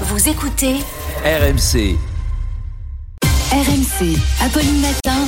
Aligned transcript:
Vous 0.00 0.28
écoutez 0.28 0.74
RMC. 1.24 1.96
RMC, 3.52 4.18
Apolline 4.40 4.80
Matin. 4.80 5.24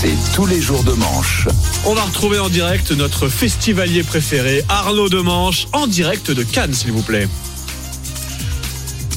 C'est 0.00 0.34
tous 0.34 0.46
les 0.46 0.60
jours 0.60 0.82
de 0.82 0.90
manche. 0.92 1.46
On 1.86 1.94
va 1.94 2.02
retrouver 2.02 2.40
en 2.40 2.48
direct 2.48 2.90
notre 2.90 3.28
festivalier 3.28 4.02
préféré, 4.02 4.64
Arnaud 4.68 5.08
de 5.08 5.20
Manche, 5.20 5.68
en 5.72 5.86
direct 5.86 6.32
de 6.32 6.42
Cannes, 6.42 6.74
s'il 6.74 6.90
vous 6.90 7.02
plaît. 7.02 7.28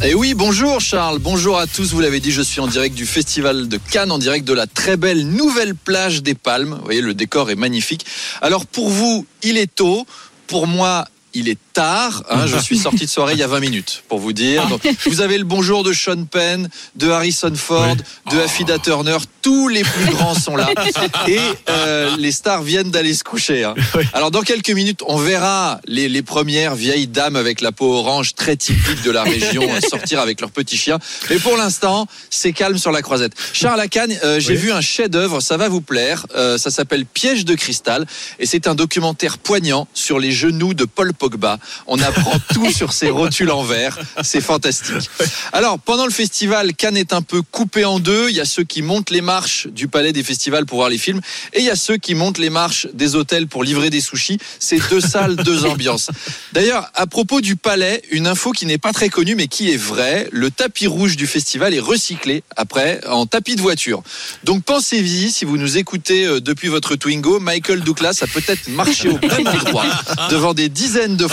Et 0.03 0.09
Eh 0.11 0.13
oui, 0.13 0.35
bonjour 0.35 0.79
Charles, 0.79 1.17
bonjour 1.17 1.57
à 1.57 1.65
tous. 1.65 1.91
Vous 1.91 2.01
l'avez 2.01 2.19
dit, 2.19 2.31
je 2.31 2.43
suis 2.43 2.59
en 2.59 2.67
direct 2.67 2.93
du 2.95 3.07
festival 3.07 3.67
de 3.67 3.79
Cannes, 3.89 4.11
en 4.11 4.19
direct 4.19 4.45
de 4.45 4.53
la 4.53 4.67
très 4.67 4.95
belle 4.95 5.27
nouvelle 5.27 5.73
plage 5.73 6.21
des 6.21 6.35
Palmes. 6.35 6.75
Vous 6.77 6.85
voyez, 6.85 7.01
le 7.01 7.15
décor 7.15 7.49
est 7.49 7.55
magnifique. 7.55 8.05
Alors 8.43 8.67
pour 8.67 8.89
vous, 8.89 9.25
il 9.41 9.57
est 9.57 9.73
tôt. 9.73 10.05
Pour 10.45 10.67
moi, 10.67 11.05
il 11.33 11.49
est 11.49 11.57
tard. 11.73 12.23
hein. 12.29 12.45
je 12.47 12.57
suis 12.57 12.77
sorti 12.77 13.05
de 13.05 13.09
soirée 13.09 13.33
il 13.33 13.39
y 13.39 13.43
a 13.43 13.47
20 13.47 13.59
minutes, 13.59 14.03
pour 14.07 14.19
vous 14.19 14.31
dire. 14.33 14.67
Donc, 14.67 14.81
vous 15.05 15.21
avez 15.21 15.37
le 15.37 15.43
bonjour 15.43 15.83
de 15.83 15.91
Sean 15.91 16.23
Penn, 16.25 16.69
de 16.95 17.09
Harrison 17.09 17.53
Ford, 17.55 17.95
de 18.31 18.39
Affida 18.39 18.77
Turner. 18.79 19.17
Tous 19.41 19.67
les 19.67 19.81
plus 19.83 20.05
grands 20.13 20.35
sont 20.35 20.55
là. 20.55 20.69
Et 21.27 21.39
euh, 21.69 22.15
les 22.17 22.31
stars 22.31 22.61
viennent 22.63 22.91
d'aller 22.91 23.13
se 23.13 23.23
coucher. 23.23 23.63
hein. 23.65 23.73
Alors 24.13 24.31
dans 24.31 24.41
quelques 24.41 24.69
minutes, 24.69 25.01
on 25.05 25.17
verra 25.17 25.81
les, 25.85 26.07
les 26.07 26.21
premières 26.21 26.75
vieilles 26.75 27.07
dames 27.07 27.35
avec 27.35 27.59
la 27.59 27.71
peau 27.71 27.91
orange 27.93 28.35
très 28.35 28.55
typique 28.55 29.01
de 29.03 29.11
la 29.11 29.23
région 29.23 29.63
euh, 29.69 29.79
sortir 29.81 30.19
avec 30.21 30.39
leurs 30.39 30.51
petits 30.51 30.77
chiens. 30.77 30.99
Mais 31.29 31.39
pour 31.39 31.57
l'instant, 31.57 32.07
c'est 32.29 32.53
calme 32.53 32.77
sur 32.77 32.91
la 32.91 33.01
croisette. 33.01 33.33
Charles 33.51 33.77
Lacagne, 33.79 34.17
euh, 34.23 34.39
j'ai 34.39 34.53
Oui. 34.53 34.59
vu 34.59 34.71
un 34.71 34.81
chef-d'œuvre, 34.81 35.41
ça 35.41 35.57
va 35.57 35.67
vous 35.67 35.81
plaire. 35.81 36.25
Euh, 36.35 36.57
ça 36.57 36.69
s'appelle 36.69 37.05
Piège 37.05 37.43
de 37.45 37.55
cristal 37.55 38.05
et 38.39 38.45
c'est 38.45 38.67
un 38.67 38.75
documentaire 38.75 39.37
poignant 39.39 39.87
sur 39.93 40.19
les 40.19 40.31
genoux 40.31 40.73
de 40.73 40.85
Paul 40.85 41.13
Pogba. 41.13 41.57
On 41.87 41.99
apprend 41.99 42.37
tout 42.53 42.71
sur 42.71 42.93
ses 42.93 43.09
rotules 43.09 43.51
en 43.51 43.63
verre. 43.63 43.97
C'est 44.23 44.41
fantastique. 44.41 45.09
Alors 45.51 45.79
pendant 45.79 46.05
le 46.05 46.11
festival, 46.11 46.73
Cannes 46.73 46.97
est 46.97 47.13
un 47.13 47.21
peu 47.21 47.41
coupé 47.41 47.85
en 47.85 47.99
deux. 47.99 48.29
Il 48.29 48.35
y 48.35 48.41
a 48.41 48.45
ceux 48.45 48.63
qui 48.63 48.81
montent 48.81 49.09
les 49.09 49.21
marches 49.21 49.67
du 49.67 49.87
palais 49.87 50.13
des 50.13 50.23
festivals 50.23 50.65
pour 50.65 50.77
voir 50.77 50.89
les 50.89 50.97
films 50.97 51.21
et 51.53 51.59
il 51.59 51.65
y 51.65 51.69
a 51.69 51.75
ceux 51.75 51.97
qui 51.97 52.15
montent 52.15 52.37
les 52.37 52.49
marches 52.49 52.87
des 52.93 53.15
hôtels 53.15 53.47
pour 53.47 53.63
livrer 53.63 53.89
des 53.89 54.01
sushis. 54.01 54.37
C'est 54.59 54.79
deux 54.89 55.01
salles, 55.01 55.35
deux 55.35 55.65
ambiances. 55.65 56.09
D'ailleurs, 56.53 56.89
à 56.95 57.07
propos 57.07 57.41
du 57.41 57.55
palais, 57.55 58.01
une 58.11 58.27
info 58.27 58.51
qui 58.51 58.65
n'est 58.65 58.77
pas 58.77 58.93
très 58.93 59.09
connue 59.09 59.35
mais 59.35 59.47
qui 59.47 59.71
est 59.71 59.77
vraie. 59.77 60.27
Le 60.31 60.51
tapis 60.51 60.87
rouge 60.87 61.15
du 61.15 61.27
festival 61.27 61.73
est 61.73 61.79
recyclé 61.79 62.43
après 62.55 63.01
en 63.07 63.25
tapis 63.25 63.55
de 63.55 63.61
voiture. 63.61 64.03
Donc 64.43 64.63
pensez-y, 64.63 65.31
si 65.31 65.45
vous 65.45 65.57
nous 65.57 65.77
écoutez 65.77 66.25
euh, 66.25 66.39
depuis 66.39 66.67
votre 66.67 66.95
Twingo, 66.95 67.39
Michael 67.39 67.81
Douglas 67.81 68.19
a 68.21 68.27
peut-être 68.27 68.67
marché 68.69 69.09
au 69.09 69.19
même 69.19 69.47
endroit 69.47 69.85
devant 70.29 70.53
des 70.53 70.69
dizaines 70.69 71.17
de 71.17 71.27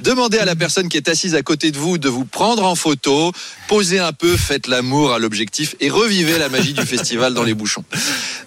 Demandez 0.00 0.38
à 0.38 0.44
la 0.44 0.56
personne 0.56 0.88
qui 0.88 0.96
est 0.96 1.08
assise 1.08 1.34
à 1.34 1.42
côté 1.42 1.70
de 1.70 1.78
vous 1.78 1.98
de 1.98 2.08
vous 2.08 2.24
prendre 2.24 2.64
en 2.64 2.74
photo, 2.74 3.32
posez 3.68 3.98
un 3.98 4.12
peu, 4.12 4.36
faites 4.36 4.66
l'amour 4.66 5.12
à 5.12 5.18
l'objectif 5.18 5.74
et 5.80 5.88
revivez 5.90 6.38
la 6.38 6.48
magie 6.48 6.72
du 6.74 6.84
festival 6.86 7.34
dans 7.34 7.42
les 7.42 7.54
bouchons. 7.54 7.84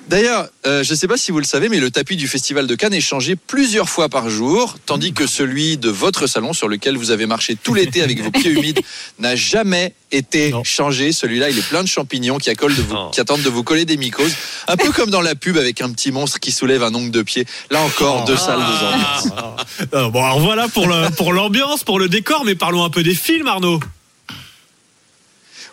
D'ailleurs, 0.07 0.47
euh, 0.65 0.83
je 0.83 0.91
ne 0.91 0.97
sais 0.97 1.07
pas 1.07 1.17
si 1.17 1.31
vous 1.31 1.37
le 1.37 1.45
savez, 1.45 1.69
mais 1.69 1.79
le 1.79 1.91
tapis 1.91 2.15
du 2.15 2.27
Festival 2.27 2.65
de 2.65 2.73
Cannes 2.75 2.95
est 2.95 3.01
changé 3.01 3.35
plusieurs 3.35 3.89
fois 3.89 4.09
par 4.09 4.29
jour, 4.29 4.75
tandis 4.87 5.13
que 5.13 5.27
celui 5.27 5.77
de 5.77 5.89
votre 5.89 6.25
salon, 6.25 6.51
sur 6.53 6.67
lequel 6.67 6.97
vous 6.97 7.11
avez 7.11 7.27
marché 7.27 7.55
tout 7.55 7.75
l'été 7.75 8.01
avec 8.01 8.19
vos 8.21 8.31
pieds 8.31 8.49
humides, 8.51 8.79
n'a 9.19 9.35
jamais 9.35 9.93
été 10.11 10.49
Non. 10.49 10.63
changé. 10.63 11.11
Celui-là, 11.11 11.51
il 11.51 11.59
est 11.59 11.67
plein 11.69 11.83
de 11.83 11.87
champignons 11.87 12.39
qui, 12.39 12.49
accolent 12.49 12.75
de 12.75 12.81
vous, 12.81 12.95
qui 13.11 13.19
attendent 13.21 13.43
de 13.43 13.49
vous 13.49 13.61
coller 13.63 13.85
des 13.85 13.97
mycoses. 13.97 14.33
Un 14.67 14.77
peu 14.77 14.91
comme 14.91 15.11
dans 15.11 15.21
la 15.21 15.35
pub 15.35 15.57
avec 15.57 15.81
un 15.81 15.91
petit 15.91 16.11
monstre 16.11 16.39
qui 16.39 16.51
soulève 16.51 16.81
un 16.81 16.93
ongle 16.95 17.11
de 17.11 17.21
pied. 17.21 17.45
Là 17.69 17.81
encore, 17.81 18.25
deux 18.25 18.35
salles, 18.37 18.57
deux 18.59 18.85
ambiances. 18.87 19.27
Euh, 19.93 20.09
bon, 20.09 20.23
alors 20.23 20.39
voilà 20.39 20.58
pour 20.67 20.87
le- 20.87 21.09
pour 21.15 21.33
l'ambiance, 21.33 21.83
pour 21.83 21.99
le 21.99 22.09
décor, 22.09 22.43
mais 22.45 22.55
parlons 22.55 22.83
un 22.83 22.89
peu 22.89 23.03
des 23.03 23.15
films, 23.15 23.47
Arnaud. 23.47 23.79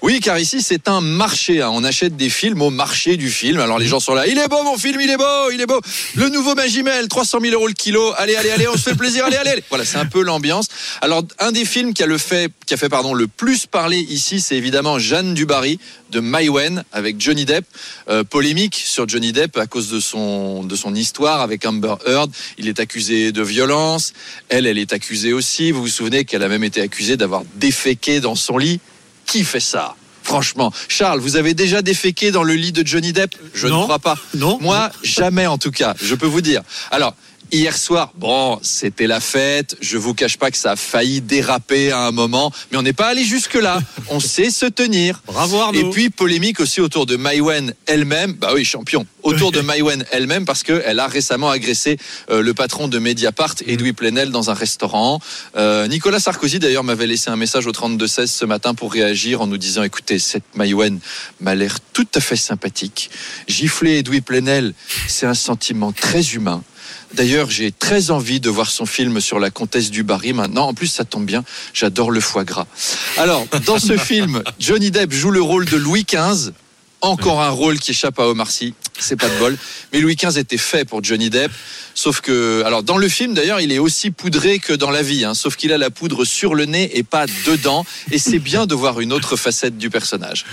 Oui, 0.02 0.20
car 0.20 0.38
ici, 0.38 0.62
c'est 0.62 0.88
un 0.88 1.00
marché. 1.00 1.62
hein. 1.62 1.70
On 1.72 1.82
achète 1.82 2.16
des 2.16 2.28
films 2.28 2.62
au 2.62 2.70
marché 2.70 3.16
du 3.16 3.30
film. 3.30 3.60
Alors 3.60 3.78
les 3.78 3.86
gens 3.86 3.98
sont 4.00 4.14
là. 4.14 4.26
Il 4.26 4.38
est 4.38 4.48
beau, 4.48 4.62
mon 4.62 4.76
film, 4.76 5.00
il 5.00 5.10
est 5.10 5.16
beau, 5.16 5.50
il 5.52 5.60
est 5.60 5.66
beau. 5.66 5.80
Le 6.14 6.28
nouveau 6.28 6.54
Magimel, 6.54 7.08
300 7.08 7.38
000 7.40 7.54
euros 7.54 7.66
le 7.66 7.72
kilo. 7.72 8.12
Allez, 8.18 8.36
allez, 8.36 8.50
allez, 8.50 8.68
on 8.68 8.76
se 8.76 8.82
fait 8.90 8.94
plaisir. 8.94 9.24
Allez, 9.24 9.36
allez. 9.36 9.50
allez. 9.50 9.64
Voilà, 9.68 9.84
c'est 9.84 9.96
un 9.98 10.06
peu 10.06 10.22
l'ambiance. 10.22 10.68
Alors, 11.00 11.22
un 11.38 11.50
des 11.52 11.64
films 11.64 11.94
qui 11.94 12.02
a, 12.02 12.06
le 12.06 12.18
fait, 12.18 12.52
qui 12.66 12.74
a 12.74 12.76
fait 12.76 12.88
pardon, 12.88 13.14
le 13.14 13.26
plus 13.26 13.66
parler 13.66 13.98
ici, 13.98 14.40
c'est 14.40 14.56
évidemment 14.56 14.98
Jeanne 14.98 15.34
Dubarry 15.34 15.78
de 16.10 16.20
Maïwen 16.20 16.84
avec 16.92 17.20
Johnny 17.20 17.44
Depp. 17.44 17.64
Euh, 18.08 18.22
polémique 18.22 18.80
sur 18.84 19.08
Johnny 19.08 19.32
Depp 19.32 19.56
à 19.56 19.66
cause 19.66 19.88
de 19.88 19.98
son, 19.98 20.62
de 20.62 20.76
son 20.76 20.94
histoire 20.94 21.40
avec 21.40 21.64
Amber 21.66 21.94
Heard. 22.06 22.30
Il 22.58 22.68
est 22.68 22.80
accusé 22.80 23.32
de 23.32 23.42
violence. 23.42 24.12
Elle, 24.48 24.66
elle 24.66 24.78
est 24.78 24.92
accusée 24.92 25.32
aussi. 25.32 25.72
Vous 25.72 25.82
vous 25.82 25.88
souvenez 25.88 26.24
qu'elle 26.24 26.42
a 26.42 26.48
même 26.48 26.64
été 26.64 26.80
accusée 26.80 27.16
d'avoir 27.16 27.42
déféqué 27.56 28.20
dans 28.20 28.34
son 28.34 28.58
lit. 28.58 28.78
Qui 29.26 29.44
fait 29.44 29.60
ça 29.60 29.94
Franchement, 30.22 30.72
Charles, 30.88 31.20
vous 31.20 31.36
avez 31.36 31.54
déjà 31.54 31.82
déféqué 31.82 32.32
dans 32.32 32.42
le 32.42 32.54
lit 32.54 32.72
de 32.72 32.84
Johnny 32.84 33.12
Depp? 33.12 33.36
Je 33.54 33.68
Non. 33.68 33.78
ne 33.80 33.84
crois 33.84 34.00
pas. 34.00 34.16
Non. 34.34 34.58
Moi, 34.60 34.90
jamais 35.04 35.46
en 35.46 35.56
tout 35.56 35.70
cas, 35.70 35.94
je 36.02 36.16
peux 36.16 36.26
vous 36.26 36.40
dire. 36.40 36.62
Alors, 36.90 37.14
hier 37.52 37.76
soir, 37.76 38.12
bon, 38.16 38.58
c'était 38.62 39.06
la 39.06 39.20
fête. 39.20 39.76
Je 39.80 39.98
vous 39.98 40.14
cache 40.14 40.36
pas 40.36 40.50
que 40.50 40.56
ça 40.56 40.72
a 40.72 40.76
failli 40.76 41.20
déraper 41.20 41.90
à 41.90 42.00
un 42.00 42.12
moment, 42.12 42.52
mais 42.70 42.78
on 42.78 42.82
n'est 42.82 42.92
pas 42.92 43.08
allé 43.08 43.24
jusque-là. 43.24 43.80
On 44.10 44.20
sait 44.20 44.50
se 44.50 44.66
tenir. 44.66 45.22
Bravo 45.26 45.58
Arnaud. 45.60 45.78
Et 45.78 45.90
puis 45.90 46.10
polémique 46.10 46.60
aussi 46.60 46.80
autour 46.80 47.06
de 47.06 47.16
Maïwen 47.16 47.74
elle-même, 47.86 48.32
bah 48.32 48.50
oui 48.54 48.64
champion, 48.64 49.06
autour 49.22 49.52
de 49.52 49.60
Maïwen 49.62 50.04
elle-même 50.12 50.44
parce 50.44 50.62
qu'elle 50.62 50.98
a 50.98 51.06
récemment 51.06 51.50
agressé 51.50 51.98
euh, 52.30 52.42
le 52.42 52.54
patron 52.54 52.88
de 52.88 52.98
Mediapart, 52.98 53.54
Edoui 53.66 53.92
Plenel, 53.92 54.30
dans 54.30 54.50
un 54.50 54.54
restaurant. 54.54 55.20
Euh, 55.56 55.86
Nicolas 55.88 56.20
Sarkozy 56.20 56.58
d'ailleurs 56.58 56.84
m'avait 56.84 57.06
laissé 57.06 57.30
un 57.30 57.36
message 57.36 57.66
au 57.66 57.72
32-16 57.72 58.26
ce 58.26 58.44
matin 58.44 58.74
pour 58.74 58.92
réagir 58.92 59.40
en 59.40 59.46
nous 59.46 59.58
disant 59.58 59.82
écoutez, 59.82 60.18
cette 60.18 60.44
Maïwen 60.54 61.00
m'a 61.40 61.54
l'air 61.54 61.78
tout 61.92 62.08
à 62.14 62.20
fait 62.20 62.36
sympathique. 62.36 63.10
Gifler 63.48 63.98
Edoui 63.98 64.20
Plenel, 64.20 64.74
c'est 65.08 65.26
un 65.26 65.34
sentiment 65.34 65.92
très 65.92 66.22
humain. 66.34 66.62
D'ailleurs, 67.14 67.50
j'ai 67.50 67.72
très 67.72 68.10
envie 68.10 68.40
de 68.40 68.50
voir 68.50 68.70
son 68.70 68.86
film 68.86 69.20
sur 69.20 69.38
la 69.38 69.50
comtesse 69.50 69.90
du 69.90 70.02
Barry 70.02 70.32
maintenant. 70.32 70.68
En 70.68 70.74
plus, 70.74 70.88
ça 70.88 71.04
tombe 71.04 71.24
bien, 71.24 71.44
j'adore 71.72 72.10
le 72.10 72.20
foie 72.20 72.44
gras. 72.44 72.66
Alors, 73.16 73.46
dans 73.64 73.78
ce 73.78 73.96
film, 73.96 74.42
Johnny 74.58 74.90
Depp 74.90 75.12
joue 75.12 75.30
le 75.30 75.42
rôle 75.42 75.64
de 75.66 75.76
Louis 75.76 76.04
XV. 76.04 76.52
Encore 77.02 77.42
un 77.42 77.50
rôle 77.50 77.78
qui 77.78 77.90
échappe 77.90 78.18
à 78.18 78.26
Omar 78.26 78.50
Sy, 78.50 78.74
c'est 78.98 79.16
pas 79.16 79.28
de 79.28 79.38
bol. 79.38 79.56
Mais 79.92 80.00
Louis 80.00 80.16
XV 80.16 80.38
était 80.38 80.56
fait 80.56 80.84
pour 80.86 81.04
Johnny 81.04 81.28
Depp, 81.28 81.52
sauf 81.94 82.20
que, 82.22 82.62
alors 82.64 82.82
dans 82.82 82.96
le 82.96 83.08
film 83.08 83.34
d'ailleurs, 83.34 83.60
il 83.60 83.70
est 83.70 83.78
aussi 83.78 84.10
poudré 84.10 84.58
que 84.58 84.72
dans 84.72 84.90
la 84.90 85.02
vie, 85.02 85.24
hein, 85.24 85.34
sauf 85.34 85.56
qu'il 85.56 85.72
a 85.72 85.78
la 85.78 85.90
poudre 85.90 86.24
sur 86.24 86.54
le 86.54 86.64
nez 86.64 86.98
et 86.98 87.02
pas 87.02 87.26
dedans, 87.46 87.84
et 88.10 88.18
c'est 88.18 88.38
bien 88.38 88.66
de 88.66 88.74
voir 88.74 89.00
une 89.00 89.12
autre 89.12 89.36
facette 89.36 89.76
du 89.76 89.90
personnage. 89.90 90.46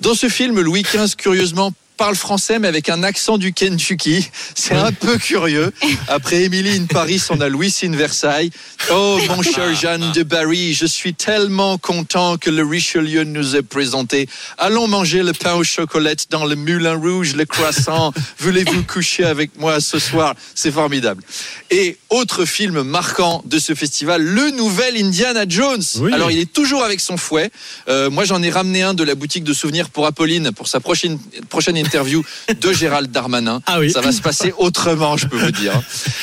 Dans 0.00 0.14
ce 0.14 0.28
film, 0.28 0.60
Louis 0.60 0.82
XV, 0.82 1.16
curieusement, 1.16 1.72
parle 2.00 2.16
français 2.16 2.58
mais 2.58 2.66
avec 2.66 2.88
un 2.88 3.02
accent 3.02 3.36
du 3.36 3.52
Kentucky. 3.52 4.30
C'est 4.54 4.74
un 4.74 4.90
peu 4.90 5.18
curieux. 5.18 5.70
Après 6.08 6.44
Emily 6.44 6.78
in 6.78 6.86
Paris, 6.86 7.22
on 7.28 7.42
a 7.42 7.50
Louis 7.50 7.76
in 7.82 7.94
Versailles. 7.94 8.50
Oh 8.90 9.18
mon 9.28 9.42
cher 9.42 9.74
Jeanne 9.74 10.10
de 10.12 10.22
Barry, 10.22 10.72
je 10.72 10.86
suis 10.86 11.12
tellement 11.12 11.76
content 11.76 12.38
que 12.38 12.48
le 12.48 12.64
Richelieu 12.64 13.24
nous 13.24 13.54
ait 13.54 13.62
présenté. 13.62 14.30
Allons 14.56 14.88
manger 14.88 15.22
le 15.22 15.34
pain 15.34 15.52
au 15.56 15.62
chocolat 15.62 16.14
dans 16.30 16.46
le 16.46 16.56
Moulin 16.56 16.94
Rouge, 16.94 17.34
le 17.34 17.44
croissant. 17.44 18.14
Voulez-vous 18.38 18.82
coucher 18.84 19.24
avec 19.24 19.58
moi 19.58 19.82
ce 19.82 19.98
soir? 19.98 20.34
C'est 20.54 20.72
formidable. 20.72 21.22
Et 21.70 21.98
autre 22.08 22.46
film 22.46 22.82
marquant 22.82 23.42
de 23.44 23.58
ce 23.58 23.74
festival, 23.74 24.22
le 24.22 24.52
nouvel 24.52 24.96
Indiana 24.96 25.44
Jones. 25.46 25.82
Oui. 25.96 26.14
Alors 26.14 26.30
il 26.30 26.38
est 26.38 26.50
toujours 26.50 26.82
avec 26.82 27.00
son 27.00 27.18
fouet. 27.18 27.50
Euh, 27.88 28.08
moi 28.08 28.24
j'en 28.24 28.42
ai 28.42 28.48
ramené 28.48 28.80
un 28.80 28.94
de 28.94 29.04
la 29.04 29.14
boutique 29.14 29.44
de 29.44 29.52
souvenirs 29.52 29.90
pour 29.90 30.06
Apolline 30.06 30.50
pour 30.52 30.66
sa 30.66 30.80
prochaine 30.80 31.18
prochaine 31.50 31.76
interview 31.90 32.22
de 32.60 32.72
Gérald 32.72 33.10
Darmanin. 33.10 33.60
Ah 33.66 33.80
oui. 33.80 33.90
Ça 33.90 34.00
va 34.00 34.12
se 34.12 34.20
passer 34.20 34.54
autrement, 34.58 35.16
je 35.16 35.26
peux 35.26 35.36
vous 35.36 35.50
dire. 35.50 35.72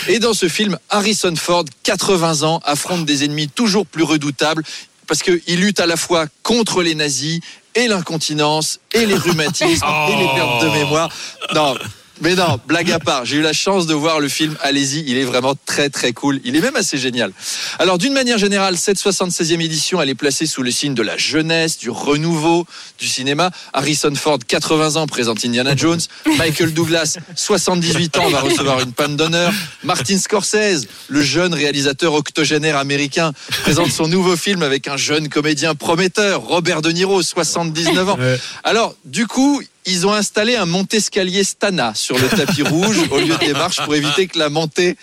Et 0.08 0.20
dans 0.20 0.34
ce 0.34 0.48
film, 0.48 0.78
Harrison 0.90 1.36
Ford, 1.36 1.66
80 1.84 2.44
ans, 2.44 2.62
affronte 2.64 3.06
des 3.06 3.26
ennemis 3.26 3.50
toujours 3.50 3.86
plus 3.86 4.04
redoutables 4.04 4.64
parce 5.08 5.22
qu'il 5.24 5.60
lutte 5.60 5.82
à 5.82 5.86
la 5.86 5.98
fois 5.98 6.28
contre 6.42 6.82
les 6.82 6.96
nazis 6.96 7.42
et 7.76 7.88
l'incontinence 7.88 8.80
et 8.94 9.06
les 9.06 9.16
rhumatismes 9.16 9.86
et 10.10 10.16
les 10.16 10.28
pertes 10.36 10.64
de 10.64 10.70
mémoire. 10.70 11.10
Non. 11.54 11.76
Mais 12.22 12.36
non, 12.36 12.60
blague 12.68 12.92
à 12.92 13.00
part, 13.00 13.26
j'ai 13.26 13.38
eu 13.38 13.42
la 13.42 13.54
chance 13.54 13.86
de 13.86 13.94
voir 13.94 14.20
le 14.20 14.28
film, 14.28 14.58
allez-y, 14.62 15.04
il 15.08 15.18
est 15.18 15.24
vraiment 15.24 15.54
très 15.66 15.90
très 15.90 16.14
cool, 16.14 16.40
il 16.44 16.56
est 16.56 16.62
même 16.62 16.76
assez 16.76 16.98
génial. 16.98 17.32
Alors 17.80 17.98
d'une 17.98 18.14
manière 18.14 18.38
générale, 18.38 18.78
cette 18.78 18.98
76e 18.98 19.62
édition, 19.62 20.02
elle 20.02 20.10
est 20.10 20.16
placée 20.16 20.48
sous 20.48 20.64
le 20.64 20.72
signe 20.72 20.94
de 20.94 21.04
la 21.04 21.18
jeunesse, 21.18 21.78
du 21.78 21.90
renouveau 21.90 22.66
du 23.00 23.08
cinéma. 23.08 23.52
Harrison 23.74 24.14
Ford, 24.16 24.40
80 24.46 24.96
ans, 24.96 25.08
présente 25.08 25.46
Indiana 25.46 25.76
Jones. 25.76 26.00
Michael 26.38 26.74
Douglas, 26.74 27.18
78 27.36 28.18
ans, 28.18 28.30
va 28.30 28.40
recevoir 28.40 28.82
une 28.82 28.94
panne 28.94 29.16
d'honneur. 29.16 29.54
Martin 29.84 30.18
Scorsese, 30.18 30.88
le 31.08 31.22
jeune 31.22 31.54
réalisateur 31.54 32.14
octogénaire 32.14 32.78
américain, 32.78 33.34
présente 33.62 33.92
son 33.92 34.08
nouveau 34.08 34.36
film 34.36 34.64
avec 34.64 34.88
un 34.88 34.98
jeune 34.98 35.30
comédien 35.30 35.76
prometteur, 35.76 36.42
Robert 36.42 36.82
De 36.82 36.92
Niro, 36.92 37.22
79 37.22 38.10
ans. 38.10 38.18
Alors, 38.64 38.96
du 39.06 39.28
coup, 39.28 39.62
ils 39.88 40.06
ont 40.06 40.14
installé 40.14 40.56
un 40.56 40.66
monte-escalier 40.66 41.44
Stana 41.44 41.94
sur 41.96 42.18
le 42.20 42.28
tapis 42.28 42.62
rouge 42.64 42.98
au 43.10 43.20
lieu 43.20 43.36
des 43.38 43.54
marches 43.54 43.82
pour 43.84 43.96
éviter 43.96 44.28
que 44.28 44.38
la 44.38 44.50
montée 44.50 44.96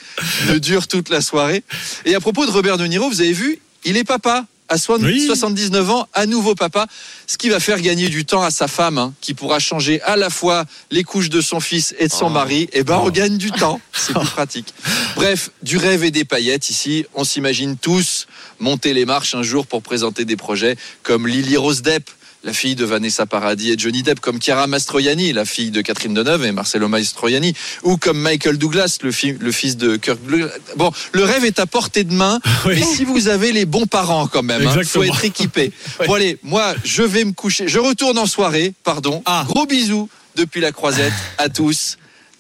ne 0.49 0.59
dure 0.59 0.87
toute 0.87 1.09
la 1.09 1.21
soirée. 1.21 1.65
Et 2.05 2.15
à 2.15 2.21
propos 2.21 2.47
de 2.47 2.51
Robert 2.51 2.77
De 2.79 2.87
Niro, 2.87 3.09
vous 3.09 3.21
avez 3.21 3.33
vu 3.33 3.59
il 3.85 3.97
est 3.97 4.05
papa. 4.05 4.47
À 4.67 4.79
soin- 4.79 4.99
Oui. 4.99 5.27
79 5.27 5.91
ans, 5.91 6.09
à 6.15 6.25
nouveau 6.25 6.55
papa, 6.55 6.87
ce 7.27 7.37
qui 7.37 7.51
va 7.51 7.61
faire 7.61 7.83
gagner 7.83 8.09
du 8.09 8.25
temps 8.25 8.43
à 8.43 8.51
sa 8.51 8.67
femme, 8.67 8.97
hein, 8.97 9.13
qui 9.21 9.35
pourra 9.35 9.59
changer 9.59 10.01
à 10.01 10.17
la 10.17 10.31
fois 10.31 10.65
les 10.91 11.05
couches 11.05 11.29
de 11.29 11.43
son 11.43 11.61
fils 11.61 11.95
et 11.99 12.09
de 12.09 12.13
son 12.13 12.31
mari. 12.31 12.71
Et 12.73 12.83
ben, 12.83 12.97
on 13.03 13.11
gagne 13.11 13.37
du 13.37 13.51
temps, 13.51 13.79
c'est 13.93 14.15
plus 14.15 14.27
pratique. 14.31 14.73
Bref, 15.17 15.51
du 15.63 15.77
rêve 15.77 16.03
et 16.03 16.11
des 16.11 16.25
paillettes 16.25 16.71
ici. 16.71 17.05
On 17.13 17.25
s'imagine 17.25 17.77
tous 17.77 18.27
monter 18.59 18.95
les 18.95 19.05
marches 19.05 19.35
un 19.35 19.43
jour 19.43 19.67
pour 19.67 19.83
présenter 19.83 20.25
des 20.25 20.37
projets 20.37 20.77
comme 21.03 21.29
Lily 21.29 21.59
Rose 21.59 21.83
Depp, 21.83 22.09
la 22.45 22.53
fille 22.53 22.75
de 22.75 22.85
Vanessa 22.85 23.25
Paradis 23.27 23.73
et 23.73 23.79
Johnny 23.79 24.03
Depp, 24.03 24.21
comme 24.21 24.41
Chiara 24.41 24.67
Mastroianni, 24.67 25.33
la 25.33 25.45
fille 25.45 25.71
de 25.71 25.81
Catherine 25.81 26.13
Deneuve 26.15 26.45
et 26.45 26.53
Marcelo 26.53 26.89
Mastroianni, 26.89 27.55
ou 27.83 27.97
comme 27.97 28.19
Michael 28.21 28.59
Douglas, 28.59 28.99
le, 29.03 29.11
fi- 29.13 29.33
le 29.39 29.51
fils 29.51 29.77
de 29.77 29.97
Kirk 29.97 30.19
Douglas. 30.27 30.49
Bon, 30.77 30.93
le 31.13 31.25
rêve 31.25 31.45
est 31.45 31.59
à 31.59 31.67
portée 31.67 32.05
de 32.05 32.13
main, 32.13 32.41
Oui. 32.67 32.75
mais 32.79 32.85
si 32.85 33.05
vous 33.05 33.29
avez 33.29 33.53
les 33.53 33.65
bons 33.65 33.87
parents 33.87 34.27
quand 34.27 34.43
même, 34.43 34.63
il 34.63 34.69
faut 34.69 34.79
Exactement. 34.81 35.05
être 35.15 35.25
équipé. 35.25 35.73
Bon 36.07 36.15
allez, 36.15 36.39
moi 36.43 36.75
je 36.85 37.03
vais 37.03 37.25
me 37.25 37.33
coucher, 37.33 37.67
je 37.67 37.79
retourne 37.79 38.19
en 38.19 38.27
soirée, 38.27 38.75
pardon. 38.85 39.23
Ah. 39.27 39.45
Gros 39.49 39.65
bisous 39.67 40.09
depuis 40.37 40.61
la 40.61 40.71
croisette 40.73 41.13
à 41.39 41.49
tous. 41.49 41.97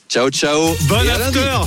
Ciao 0.08 0.28
ciao. 0.30 0.76
Bon 0.82 1.02
Et 1.02 1.08
à 1.10 1.18
lundi. 1.18 1.38
after 1.38 1.64